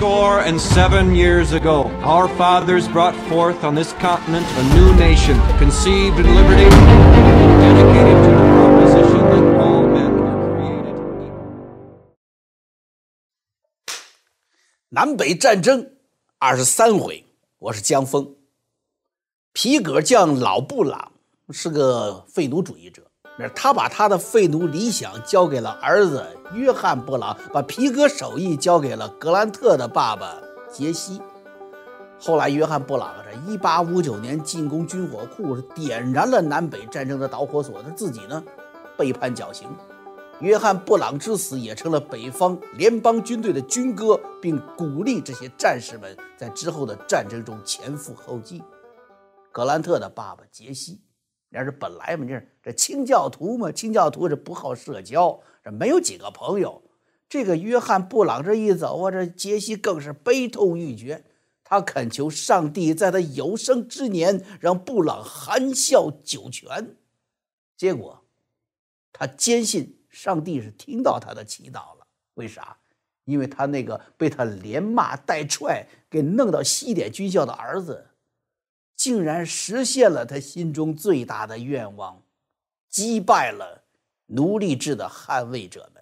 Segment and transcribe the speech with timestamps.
[0.00, 5.40] score and seven years ago, our fathers brought forth on this continent a new nation,
[5.58, 6.68] conceived in liberty,
[7.60, 11.46] dedicated to the proposition that all men are created equal.
[14.88, 15.90] 南北战争
[16.38, 17.24] 二十三回，
[17.58, 18.34] 我是江峰。
[19.52, 21.12] 皮革匠老布朗
[21.50, 23.09] 是个废奴主义者，那
[23.49, 30.35] 他把他的废奴理想交给了儿子约翰·布朗，把皮革手艺交给了格兰特的爸爸
[30.71, 31.21] 杰西。
[32.19, 37.81] 后来，约翰·布朗这1859年进攻军火库，是点燃了南北战争的导火索。
[37.81, 38.43] 他自己呢，
[38.97, 39.67] 被判绞刑。
[40.39, 48.63] 约翰·布朗之死也成了北方联邦军队的军歌，并鼓励这些战士们在之后的战争中前赴后继。
[49.51, 51.01] 格兰特的爸爸杰西，
[51.49, 56.81] 那是本来嘛，这这清教徒嘛，清教徒这不好社交，这没有几个朋友。
[57.27, 61.23] 这个约翰·布朗这一走啊，这杰西更是悲痛欲绝。
[61.63, 66.97] 他恳求上帝在他有生之年让布朗含笑九泉。
[67.77, 68.23] 结果，
[69.13, 69.97] 他坚信。
[70.11, 72.75] 上帝是听到他的祈祷了，为啥？
[73.23, 78.07] 因为他那个被他连骂带踹给弄到西点军校的儿子，
[78.93, 82.21] 竟然实现了他心中最大的愿望，
[82.91, 83.83] 击败了
[84.27, 86.01] 奴隶制的捍卫者们。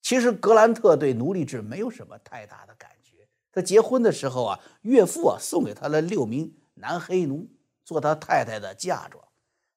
[0.00, 3.28] 其实格兰特对奴隶制没有什么太大的感觉。
[3.52, 7.48] 他结婚的时候啊，岳父啊送给他了六名男黑奴
[7.84, 9.22] 做他太太的嫁妆。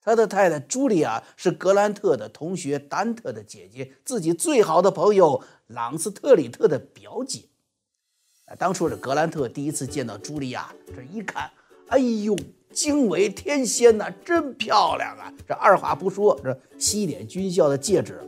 [0.02, 7.44] 他的太太茱莉亚是格兰特的同学丹特的姐姐，自己最好的朋友朗斯特里特的表姐。
[8.58, 11.52] 当初这格兰特第一次见到茱莉亚，这一看，
[11.88, 12.36] 哎呦，
[12.76, 15.32] 惊为天仙呐，真漂亮啊！
[15.48, 18.20] 这二话不说，这西点军校的戒指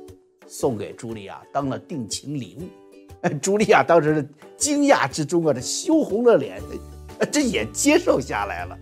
[0.48, 2.64] 送给茱莉亚当了定情礼物。
[3.24, 6.62] 哎，茱莉亚当时惊讶之中啊，这羞红了脸，
[7.30, 8.78] 这也接受下来了。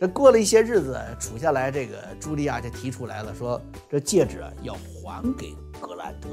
[0.00, 3.60] 这过了一些日子，处下来，这个茱莉亚就提出来了，说
[3.90, 6.30] 这戒指要还给格兰特。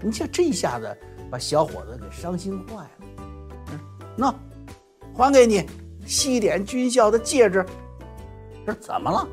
[0.00, 0.96] 你瞧这一下子
[1.28, 2.90] 把小伙子给伤心坏了。
[3.72, 3.80] 嗯，
[4.16, 4.34] 那
[5.12, 5.66] 还给你
[6.06, 7.66] 西点军校的戒指。
[8.66, 9.26] 这怎么了？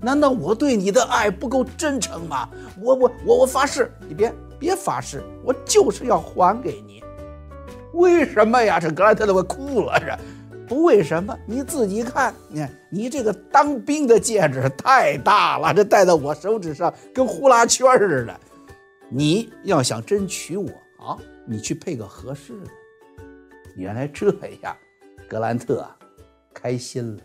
[0.00, 2.48] 难道我对你的爱不够真诚吗？
[2.80, 7.02] 我我我我发誓，你别别发誓，我就是要还给你。
[7.94, 8.78] 为什么呀？
[8.78, 10.18] 这格兰特都快哭了，这。
[10.68, 11.38] 不为什么？
[11.46, 18.40] 你自己看，你看你这个当兵的戒指太大了，这戴在我手指上跟呼啦圈似的。
[19.08, 21.16] 你要想真娶我啊，
[21.46, 22.70] 你去配个合适的。
[23.76, 24.76] 原来这样，
[25.28, 25.88] 格兰特
[26.52, 27.22] 开心了。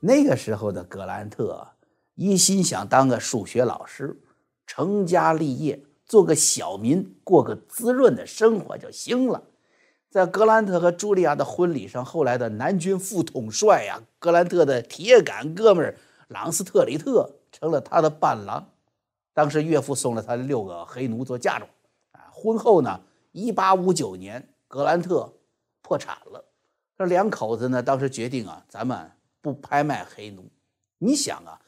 [0.00, 1.68] 那个时候的格兰特
[2.14, 4.18] 一心想当个数学老师，
[4.66, 9.42] 成家立业，做个小民，过个滋润的生活就行了。
[10.10, 15.96] 在格兰特和茱莉亚的婚礼上，后来的南军副统帅呀，格兰特的铁杆哥们儿
[16.28, 18.70] 朗斯特里特成了他的伴郎。
[19.32, 21.70] 当时岳父送了他六个黑奴做嫁妆。
[22.12, 23.00] 啊，婚后呢，
[23.32, 25.32] 一八五九年，格兰特
[25.80, 26.44] 破产了。
[26.98, 29.10] 这两口子呢，当时决定啊，咱们
[29.40, 30.50] 不拍卖黑奴。
[30.98, 31.60] 你想啊，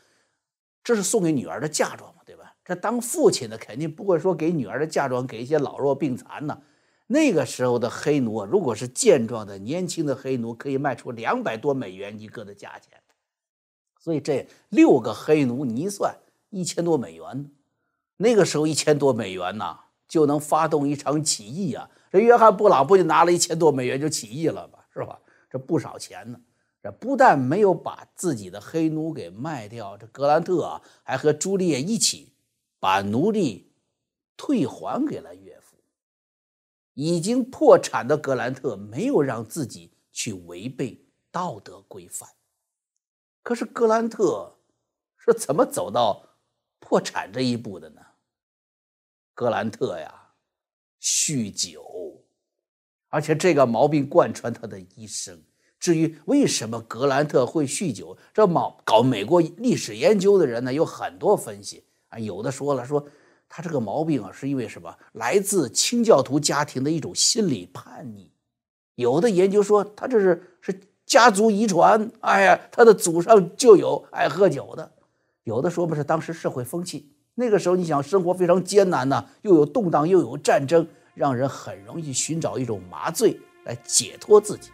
[0.84, 2.54] 这是送给女儿的嫁妆嘛，对吧？
[2.64, 6.62] 这当父亲的肯定不会说给女儿的嫁妆给一些老弱病残呢。
[7.06, 13.00] 那个时候的黑奴啊，如果是健壮的年轻的黑奴，可以卖出两百多美元一个的价钱。
[13.98, 16.16] 所以这六个黑奴，你一算
[16.50, 17.50] 一千多美元。
[18.16, 19.78] 那个时候一千多美元呐，
[20.08, 21.90] 就能发动一场起义啊！
[22.10, 24.78] 这约翰布朗不就拿了一千多美元就起义了吗？
[24.92, 25.18] 是吧？
[25.50, 26.40] 这不少钱呢。
[26.82, 32.34] 这不但没有把自己的黑奴给卖掉，这格兰特啊，还和朱丽叶一起
[32.80, 33.72] 把奴隶
[34.36, 35.76] 退还给了岳父。
[36.94, 42.28] 已经破产的格兰特没有让自己去违背道德规范，
[43.42, 44.58] 可是格兰特
[45.16, 46.36] 是怎么走到
[46.80, 48.02] 破产这一步的呢？
[49.34, 50.34] 格兰特呀，
[51.00, 52.22] 酗酒，
[53.08, 55.42] 而且这个毛病贯穿他的一生。
[55.82, 63.04] 至于为什么格兰特会酗酒，这毛搞美国历史研究的人呢有很多分析啊，有的说了说。
[63.54, 64.96] 他这个毛病啊，是因为什么？
[65.12, 68.30] 来自清教徒家庭的一种心理叛逆。
[68.94, 72.10] 有的研究说，他这是是家族遗传。
[72.20, 74.92] 哎呀，他的祖上就有爱喝酒的。
[75.42, 84.70] 有的说不是当时社会风气，那个时候你想生活非常艰难呐，又有动荡，又有战争，让人很容易寻找一种麻醉来解脱自己。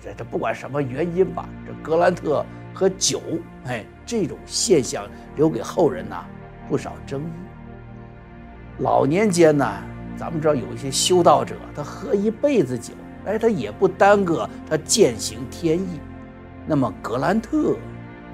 [0.00, 3.20] 这这，不管什么原因吧，这格兰特和酒，
[3.64, 6.24] 哎，这种现象留给后人呐
[6.68, 7.32] 不少争议。
[8.78, 9.66] 老年间呢，
[10.16, 12.94] 咱们知道有一些修道者，他喝一辈子酒，
[13.26, 16.00] 哎，他也不耽搁他践行天意。
[16.66, 17.76] 那么格兰特，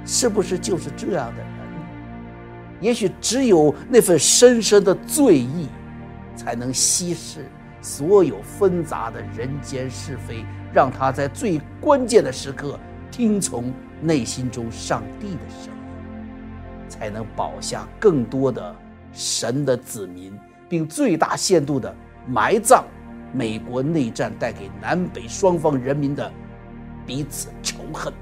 [0.04, 1.48] 是不是就是这样的人？
[2.80, 5.66] 也许只有那份深深的醉意，
[6.36, 7.44] 才能稀释
[7.82, 12.78] 所有纷杂的人间是非，让他在最关键的时刻
[13.10, 18.74] 听从内心中上帝的声音，才能保下更多的
[19.12, 20.38] 神的子民。
[20.68, 21.90] 并最大限度地
[22.26, 22.84] 埋葬
[23.32, 26.30] 美国内战带给南北双方人民的
[27.06, 28.12] 彼此仇恨。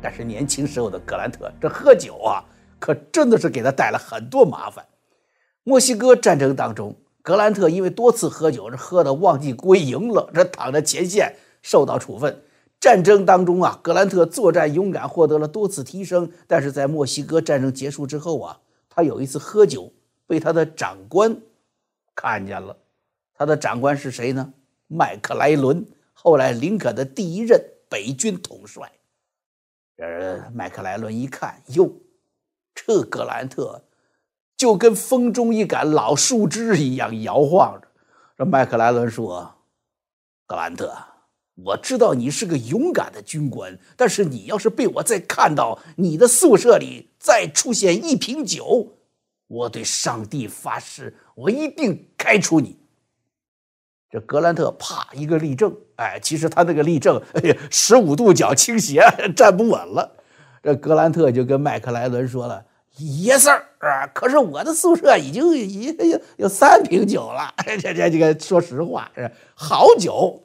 [0.00, 2.42] 但是年轻时候的格兰特这喝酒啊，
[2.78, 4.82] 可真的是给他带来很多麻烦。
[5.62, 12.42] 墨西哥战争当中，格兰特因为多次喝酒，这喝的忘记归营了，这躺在前线受到处分。
[12.80, 16.30] 战争当中啊，格兰特作战勇敢，获得了多次提升。
[16.46, 19.92] 但是在墨西哥战争结束之后啊，他有一次喝酒。
[20.28, 21.40] 被他的长官
[22.14, 22.76] 看见了，
[23.32, 24.52] 他的长官是谁呢？
[24.86, 28.92] 麦克莱伦，后来林肯的第一任北军统帅。
[29.96, 31.90] 呃，麦克莱伦一看，哟，
[32.74, 33.82] 这格兰特
[34.58, 37.88] 就跟风中一杆老树枝一样摇晃着。
[38.36, 39.54] 这麦克莱伦说
[40.46, 40.92] ：“格兰特，
[41.54, 48.96] 我知道你是个勇敢的军官，但是你要是被我再看到你的宿舍里再出现一瓶酒。”
[49.46, 52.76] 我对上帝发誓，我一定开除你。
[54.10, 59.00] 这格兰特啪一个立正，哎，其实他那个立正，哎呀，十五度角倾斜，
[59.34, 60.16] 站不稳了。
[60.62, 62.62] 这格兰特就跟麦克莱伦说了
[62.98, 67.54] ：“Yes sir 啊，可是我的宿舍已经已有有三瓶酒了。
[67.80, 69.10] 这这这个说实话，
[69.54, 70.42] 好酒，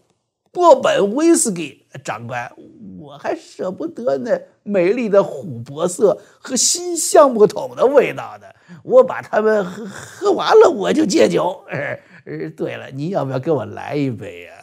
[0.52, 2.52] 波本威士忌，长官。”
[3.00, 8.48] 我还舍不得那美丽的琥珀色和新橡木桶的味道呢。
[8.82, 11.66] 我把它们喝喝完了，我就戒酒。
[11.70, 14.54] 呃呃，对了，你要不要给我来一杯呀？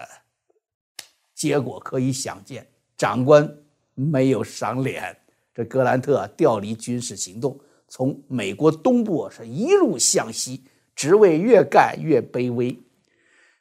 [1.35, 2.67] 结果可以想见，
[2.97, 3.47] 长官
[3.95, 5.15] 没有赏脸。
[5.55, 7.61] 这格兰特调离军事行动，
[7.91, 10.65] 从美国东部是一路向西，
[10.97, 12.81] 职位越干越卑微。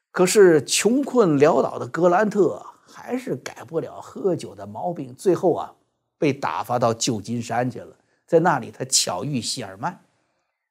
[0.10, 2.66] 可是穷困潦倒的格兰特。
[2.92, 5.74] 还是改不了喝酒的毛病，最后啊，
[6.18, 7.96] 被打发到旧金山去了。
[8.26, 9.98] 在那里，他巧遇谢尔曼，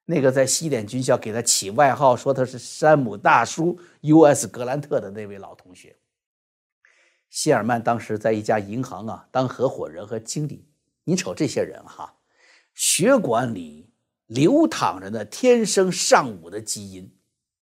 [0.05, 4.49] 那个在西点军校给他起外号说他是山姆大叔 U.S.
[4.49, 5.97] 格兰特的那位老同学。
[7.31, 10.67] 谢尔曼当时在一家银行啊当合伙人和经理。
[11.05, 12.13] 你瞅这些人哈，
[12.79, 13.91] 血管里
[14.27, 17.11] 流淌着那天生尚武的基因，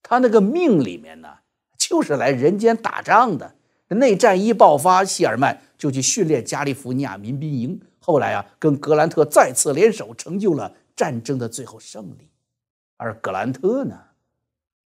[0.04, 1.30] 他那个命里面呢，
[1.78, 3.56] 就是来人间打仗的。
[3.88, 7.80] 内战一爆发，谢尔曼就去训练加利福尼亚民兵营。
[8.00, 12.30] 后来啊，跟格兰特再次联手，成就了战争的最后胜利。
[12.98, 13.98] 而格兰特呢，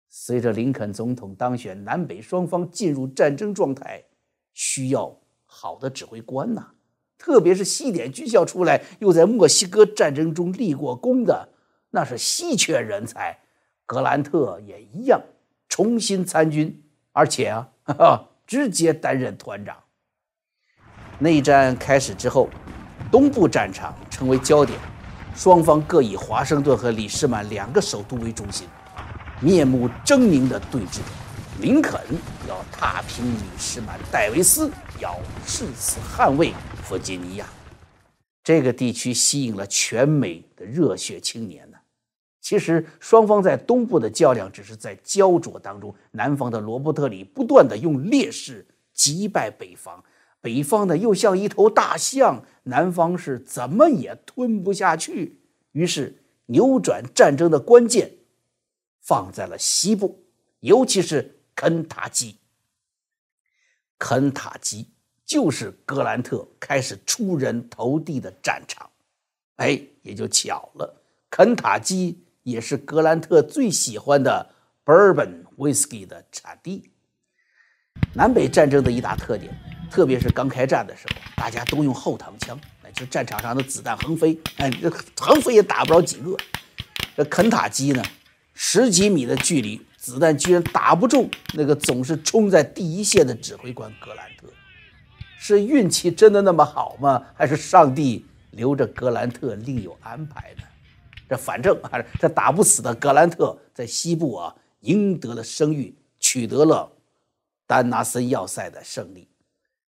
[0.10, 4.04] 随着林肯总统当选，南北双方进入战争状态，
[4.54, 6.68] 需要好的指挥官呐。
[7.20, 11.50] 特别是西点军校出来，又在墨西哥战争中立过功的，
[11.92, 13.38] 那是稀缺人才。
[13.86, 15.22] 格兰特也一样，
[15.68, 18.26] 重新参军，而且啊，哈哈。
[18.48, 19.78] 直接担任团长。
[21.20, 22.50] 内战开始之后，
[23.12, 24.80] 东部战场成为焦点，
[25.36, 28.68] 双方各以华盛顿和李士满两个首都为中心，
[29.40, 31.02] 面目狰狞的对峙。
[31.62, 32.02] 林肯
[32.48, 36.52] 要踏平李士满，戴维斯要誓死捍卫
[36.90, 37.48] 弗吉尼亚。
[38.44, 41.78] 这个地区吸引了全美的热血青年呢。
[42.42, 50.04] 其实双方在东部的较量只是在焦灼当中，南方的罗伯特里不断的用劣势击败北方，
[50.42, 55.42] 北方呢又像一头大象，南方是怎么也吞不下去。
[55.74, 58.14] 于是扭转战争的关键
[59.00, 60.24] 放在了西部，
[60.62, 62.38] 尤其是肯塔基。
[64.00, 64.88] 肯塔基
[65.30, 68.90] 就是格兰特开始出人头地的战场。
[69.58, 72.26] 哎，也就巧了，肯塔基。
[72.44, 74.50] 也是格兰特最喜欢的
[74.84, 76.90] Bourbon whiskey 的产地。
[78.14, 79.54] 南北战争的一大特点，
[79.92, 86.36] 特别是刚开战的时候，大家都用后膛枪，那就战场上的子弹横飞，哎，这横飞也打不着几个。
[87.16, 88.02] 这肯塔基呢，
[88.56, 94.39] 十几米的距离，子弹居然打不中那个总是冲在第一线的指挥官格兰特。
[95.42, 97.24] 是运气真的那么好吗？
[97.34, 100.64] 还是上帝留着格兰特另有安排呢？
[101.30, 106.92] 这反正啊，这打不死的格兰特在西部啊赢得了声誉，取得了
[107.66, 109.30] 丹拿森要塞的胜利，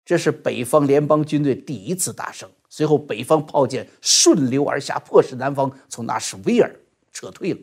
[0.05, 2.47] 这是北方联邦军队第一次大胜。
[2.69, 6.71] 随后，北方炮舰顺流而下，迫使南方从纳什维尔
[7.11, 7.59] 撤退了。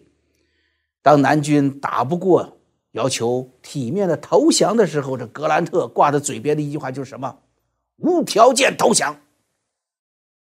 [1.00, 2.58] 当南军打不过，
[2.90, 7.38] 要求体面的投降的时候，这格兰特挂在嘴边的一句话就是什么？
[7.98, 9.20] 无条件投降。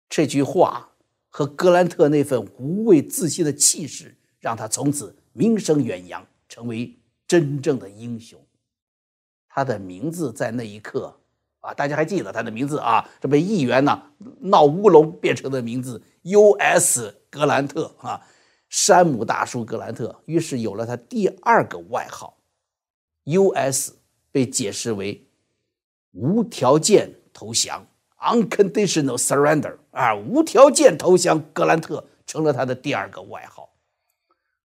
[0.08, 0.92] 这句话
[1.30, 8.40] 和格兰特那份无畏自信的气势，让他从此名声远扬，成为真正的英雄。
[9.50, 11.20] 他的名字在那一刻
[11.60, 13.10] 啊，大家还记得他的名字啊？
[13.20, 14.02] 这被议员呢
[14.40, 17.14] 闹乌龙变成的名字 U.S.
[17.30, 18.26] 格兰特啊，
[18.70, 20.22] 山姆大叔格兰特。
[20.26, 22.38] 于是有了他第二个外号
[23.26, 23.98] ，U.S.
[24.32, 25.28] 被解释为
[26.12, 27.86] 无条件投降。
[28.20, 33.70] Unconditional surrender 啊，无条件投降，格兰特成了他的第二个外号。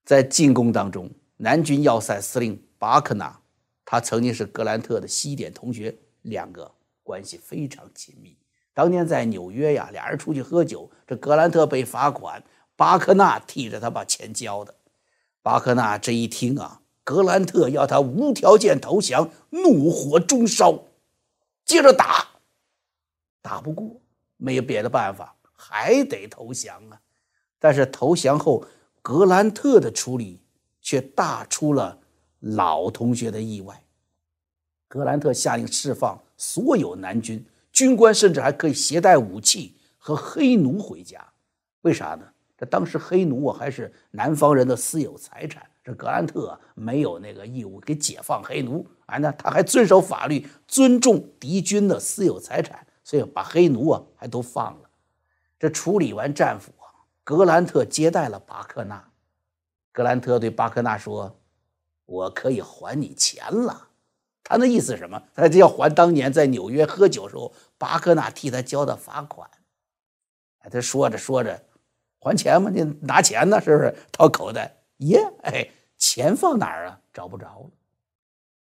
[0.07, 3.39] 在进攻当中，南军要塞司令巴克纳，
[3.85, 8.35] 他曾经是格兰特的西点同学，两个关系非常亲密。
[8.73, 12.43] 当年在纽约呀，俩人出去喝酒，这格兰特被罚款，
[12.75, 14.75] 巴克纳替着他把钱交的。
[15.43, 20.85] 巴克纳这一听啊，格兰特要他无条件投降，怒火中烧，
[21.67, 22.32] 接着打。
[23.43, 24.01] 打不过，
[24.39, 26.99] 没有别的办法，还得投降啊！
[27.59, 28.65] 但是投降后，
[29.03, 30.41] 格兰特的处理
[30.81, 31.99] 却大出了
[32.39, 33.85] 老同学的意外。
[34.89, 41.27] 格兰特下令释放所有南军军官，甚至还可以携带武器和黑奴回家。
[41.81, 42.25] 为啥呢？
[42.57, 52.87] 这当时黑奴啊还是南方人的私有财产，这格兰特啊没有那个义务给解放黑奴，啊，那他还遵守法律，尊重敌军的私有财产。
[53.05, 54.89] 所以把黑奴啊还都放了。
[55.59, 59.11] 这处理完战俘啊，格兰特接待了巴克纳。
[59.93, 61.39] 格兰特对巴克纳说
[62.07, 63.89] ：“我可以还你钱了。”
[64.43, 65.23] 他那意思什么？
[65.35, 69.49] 他就要还当年在纽约喝酒时候巴克纳替他交的罚款。
[70.59, 71.65] 哎，他说着说着，
[72.19, 72.71] 还钱吗？
[72.71, 73.61] 你拿钱呢？
[73.61, 73.95] 是不是？
[74.11, 74.83] 掏口袋？
[74.99, 77.01] 耶，哎，钱放哪儿啊？
[77.13, 77.71] 找不着了。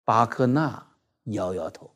[0.04, 0.88] 巴克纳
[1.24, 1.90] 摇摇头，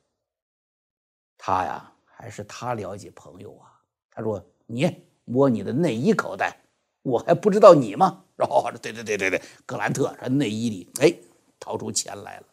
[1.38, 1.94] 他呀。
[2.20, 3.72] 还是他了解朋友啊？
[4.12, 6.60] 他说：“你摸你的内衣口袋，
[7.02, 11.16] 我还不知道你吗？”哦，对对对对对，格兰特在内衣里，哎，
[11.58, 12.46] 掏出钱来了。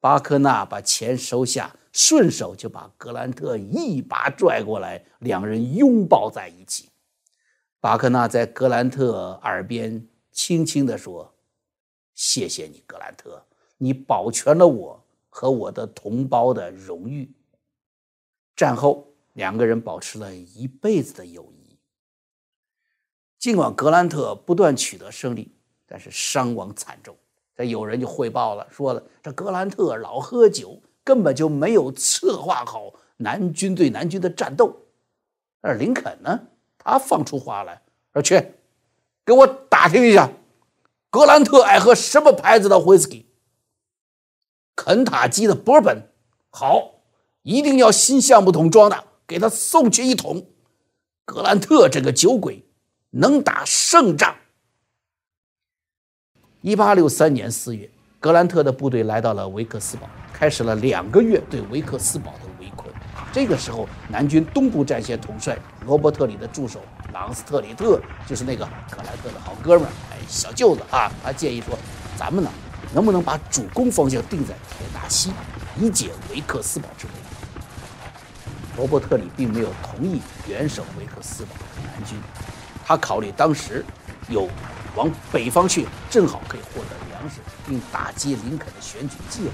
[0.00, 6.88] 巴克纳把钱收下，顺手就把格兰特一把拽过来，两人拥抱在一起。
[7.80, 11.34] 巴克纳在格兰特耳边轻轻地说
[12.16, 13.44] ：“谢谢你，格兰特，
[13.76, 17.30] 你保全了我和我的同胞的荣誉。”
[18.56, 21.78] 战后，两个人保持了一辈子的友谊。
[23.38, 25.54] 尽管格兰特不断取得胜利，
[25.86, 27.14] 但是伤亡惨重。
[27.54, 34.74] 这有人就汇报了，说了这格兰特老喝酒，根本就没有策划好南军对南军的战斗。
[35.60, 36.48] 而林肯呢，
[36.78, 37.82] 他放出话来
[38.14, 38.54] 说：“去，
[39.24, 40.30] 给我打听一下，
[41.10, 43.26] 格兰特爱喝什么牌子的威士忌？
[44.74, 46.10] 肯塔基的波本，
[46.48, 46.94] 好。”
[47.46, 50.44] 一定要新橡木桶装的，给他送去一桶。
[51.24, 52.64] 格兰特这个酒鬼
[53.10, 54.34] 能打胜仗。
[56.60, 57.88] 一八六三年四月，
[58.18, 62.92] 格兰特的部队来到了维克斯堡，开始了两个月对维克斯堡的围困。
[63.32, 66.80] 这个时候，南军东部战线统帅罗伯特里的助手
[67.12, 71.78] 朗斯特里特，就是那个格兰特的好哥们儿，哎，小舅子啊，他建议说，
[72.18, 72.50] 咱们呢，
[72.92, 75.30] 能不能把主攻方向定在田纳西，
[75.78, 77.12] 以解维克斯堡之围？
[78.76, 82.18] 罗伯特里并没有同意援守维克斯堡的南军，
[82.84, 83.84] 他考虑当时
[84.28, 84.48] 有
[84.94, 89.52] 往北方去，正好可以获得粮食，并打击林肯的选举计划，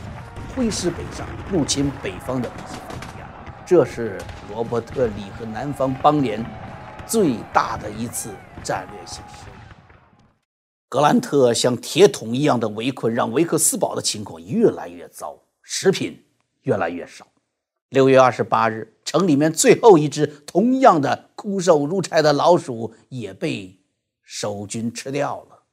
[0.57, 3.29] 挥师北上入侵北方的西伯利亚。
[3.65, 6.45] 这是罗伯特里和南方邦联
[7.07, 8.31] 最大的一次
[8.65, 9.53] 战略性失误。
[10.89, 16.23] 格兰特像铁桶一样的围困，让维克斯堡的情况越来越糟，食品
[16.63, 17.27] 越来越少。
[17.93, 23.79] 六月二十八日，城里面最后一只同样的枯瘦如柴的老鼠也被
[24.23, 25.65] 守军吃掉了。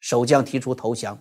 [0.00, 1.18] 守将提出投降。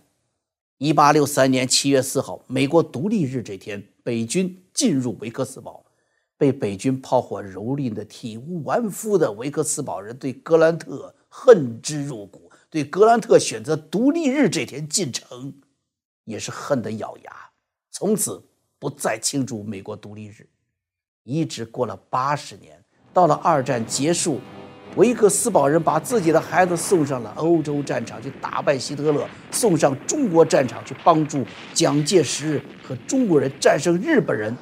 [0.77, 5.85] 一八六三年七月四号，美国独立日这天，北军进入维克斯堡，
[6.37, 15.61] 被北军炮火蹂躏的体无完肤的维克斯堡人对格兰特恨之入骨，对格兰特选择独立日这天进城
[16.25, 17.31] 也是恨得咬牙。
[17.89, 18.48] 从此。
[18.79, 20.47] 不再庆祝美国独立日，
[21.23, 22.81] 一直过了八十年，
[23.13, 24.39] 到了二战结束，
[24.95, 34.55] 维克斯堡人把自己的孩子送上了欧洲战场去打败希特勒，送上中国战场去帮助蒋介石和中国人战胜日本人。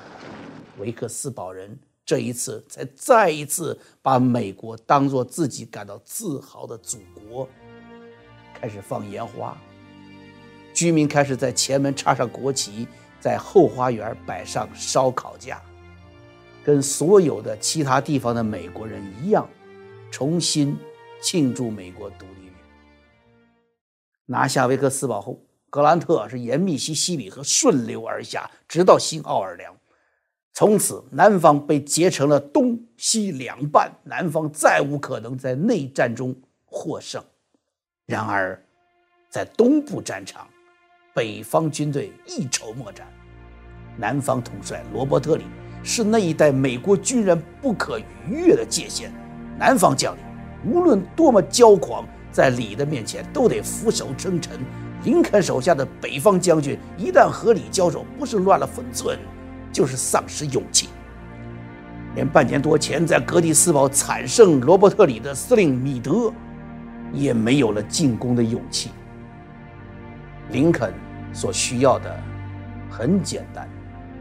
[0.79, 7.47] 维克斯堡人这一次才再一次把美国当做自己感到自豪的祖国，
[8.59, 9.55] 开始放烟花，
[10.73, 12.87] 居民开始在前门插上国旗，
[13.27, 15.61] 在后花园摆上烧烤架，
[16.63, 19.45] 跟所有的其他地方的美国人一样，
[20.09, 20.77] 重新
[21.21, 22.53] 庆祝美国独立日。
[24.25, 25.37] 拿下维克斯堡后，
[25.69, 29.75] 格兰特是沿密西西比河顺流而下，直到新奥尔良。
[30.53, 37.21] 从此，南方被截成了东西两半，南方再无可能在内战中获胜。
[38.05, 38.57] 然而，
[39.29, 40.47] 在东部战场，
[41.13, 43.05] 北方军队一筹莫展。
[43.97, 45.45] 南方统帅罗伯特里
[45.83, 49.11] 是那一代美国军人不可逾越的界限。
[49.57, 50.23] 南方将领
[50.71, 54.59] 无论多么骄狂，在李的面前都得俯首称臣。
[55.03, 59.17] 林肯手下的北方将军一旦和李交手，不是乱了分寸。
[59.69, 60.89] 就是丧失勇气，
[62.15, 66.33] 连半年多前在格蒂斯堡惨胜罗伯特里的司令米德，
[67.13, 68.89] 也没有了进攻的勇气。
[70.49, 70.91] 林肯
[71.31, 72.17] 所需要的
[72.89, 73.69] 很简单，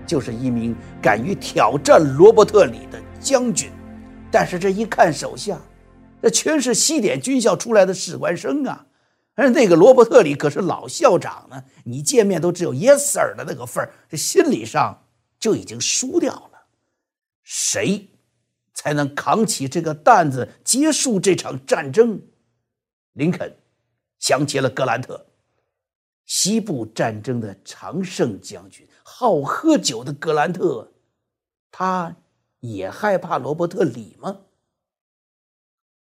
[0.06, 3.70] 就是一名敢于挑战罗伯特里的将军。
[4.30, 5.60] 但是这一看手下，
[6.22, 8.86] 这全是西点军校出来的士官生啊！
[9.34, 15.02] 而那个罗伯特里可是老校长呢，你见面都只有 yes sir 的那个份儿，这心理上。
[15.38, 16.66] 就已经输掉了，
[17.42, 18.08] 谁
[18.72, 22.22] 才能扛起这个担子，结束这场战争？
[23.12, 23.54] 林肯
[24.18, 25.26] 想起了格兰特，
[26.26, 30.92] 西部战争的常胜将军，好喝酒的格兰特，
[31.70, 32.16] 他
[32.60, 34.40] 也害怕罗伯特里吗？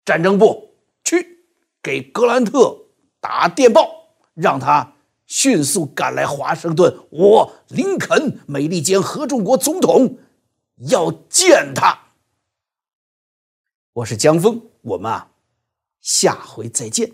[0.04, 1.46] 战争部去
[1.82, 2.86] 给格兰特
[3.20, 4.94] 打电报，让他。
[5.30, 10.16] 迅速赶来华盛顿，我林肯，美利坚合众国总统
[10.88, 12.14] 要见他。
[13.92, 15.32] 我是江峰，我们啊，
[16.00, 17.12] 下回再见。